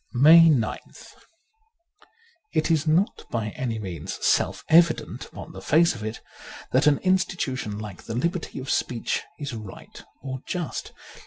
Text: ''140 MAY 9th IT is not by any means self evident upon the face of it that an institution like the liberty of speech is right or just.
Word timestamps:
''140 0.13 0.49
MAY 0.49 0.67
9th 0.89 1.13
IT 2.53 2.71
is 2.71 2.87
not 2.87 3.23
by 3.29 3.49
any 3.49 3.77
means 3.77 4.17
self 4.25 4.63
evident 4.67 5.25
upon 5.27 5.51
the 5.51 5.61
face 5.61 5.93
of 5.93 6.03
it 6.03 6.21
that 6.71 6.87
an 6.87 6.97
institution 7.03 7.77
like 7.77 8.01
the 8.05 8.15
liberty 8.15 8.57
of 8.57 8.71
speech 8.71 9.21
is 9.37 9.53
right 9.53 10.03
or 10.23 10.39
just. 10.47 10.91